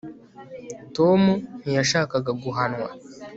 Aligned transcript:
tom 0.95 1.21
ntiyashakaga 1.61 2.31
guhanwa 2.43 2.87